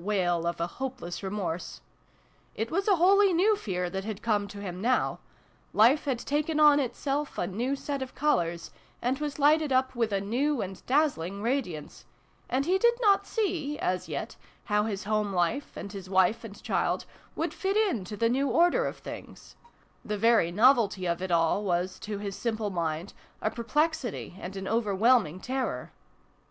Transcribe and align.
85 0.00 0.06
wail 0.06 0.46
of 0.46 0.60
a 0.62 0.66
hopeless 0.66 1.22
remorse: 1.22 1.82
it 2.54 2.70
was 2.70 2.88
a 2.88 2.96
wholly 2.96 3.34
new 3.34 3.54
fear 3.54 3.90
that 3.90 4.02
had 4.06 4.22
come 4.22 4.48
to 4.48 4.58
him 4.62 4.80
now: 4.80 5.18
life 5.74 6.06
had 6.06 6.18
taken 6.20 6.58
on 6.58 6.80
itself 6.80 7.36
a 7.36 7.46
new 7.46 7.76
set 7.76 8.00
of 8.00 8.14
colours, 8.14 8.70
and 9.02 9.18
was 9.18 9.38
lighted 9.38 9.72
up 9.74 9.94
with 9.94 10.10
a 10.10 10.18
new 10.22 10.62
and 10.62 10.86
dazzling 10.86 11.42
radiance, 11.42 12.06
and 12.48 12.64
he 12.64 12.78
did 12.78 12.94
not 13.02 13.26
see, 13.26 13.78
as 13.78 14.08
yet, 14.08 14.36
how 14.64 14.84
his 14.84 15.04
home 15.04 15.34
life, 15.34 15.76
and 15.76 15.92
his 15.92 16.08
wife 16.08 16.44
and 16.44 16.62
child, 16.62 17.04
would 17.36 17.52
fit 17.52 17.76
into 17.76 18.16
the 18.16 18.30
new 18.30 18.48
order 18.48 18.86
of 18.86 18.96
things: 18.96 19.54
the 20.02 20.16
very 20.16 20.50
novelty 20.50 21.04
of 21.04 21.20
it 21.20 21.30
all 21.30 21.62
was, 21.62 21.98
to 21.98 22.16
his 22.16 22.34
simple 22.34 22.70
mind, 22.70 23.12
a 23.42 23.50
perplexity 23.50 24.34
and 24.40 24.56
an 24.56 24.66
over 24.66 24.94
whelming 24.94 25.38
terror. 25.38 25.92